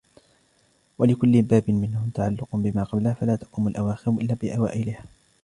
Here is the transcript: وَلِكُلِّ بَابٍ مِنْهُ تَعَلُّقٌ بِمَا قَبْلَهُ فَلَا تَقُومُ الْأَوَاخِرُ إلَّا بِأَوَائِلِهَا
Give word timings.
وَلِكُلِّ 0.99 1.41
بَابٍ 1.41 1.69
مِنْهُ 1.71 2.09
تَعَلُّقٌ 2.13 2.49
بِمَا 2.55 2.83
قَبْلَهُ 2.83 3.13
فَلَا 3.13 3.35
تَقُومُ 3.35 3.67
الْأَوَاخِرُ 3.67 4.11
إلَّا 4.11 4.33
بِأَوَائِلِهَا 4.33 5.05